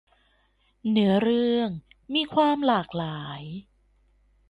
[0.91, 1.69] เนื้อเรื่อง
[2.13, 3.41] มีความหลากหลาย